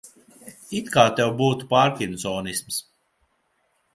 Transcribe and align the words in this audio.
It 0.77 0.87
kā 0.95 1.03
tev 1.19 1.35
būtu 1.41 1.69
pārkinsonisms. 1.75 2.83